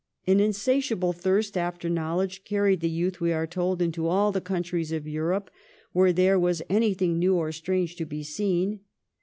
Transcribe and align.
* 0.17 0.25
An 0.25 0.39
insatiable 0.39 1.13
thirst 1.13 1.55
after 1.55 1.87
knowledge 1.87 2.43
carried 2.43 2.79
the 2.79 2.89
youth, 2.89 3.21
we 3.21 3.31
are 3.31 3.45
told, 3.45 3.83
into 3.83 4.07
all 4.07 4.31
the 4.31 4.41
countries 4.41 4.91
of 4.91 5.07
Europe 5.07 5.51
where 5.91 6.11
there 6.11 6.39
was 6.39 6.63
anything 6.71 7.19
new 7.19 7.35
or 7.35 7.51
strange 7.51 7.95
to 7.97 8.05
be 8.07 8.23
seen. 8.23 8.79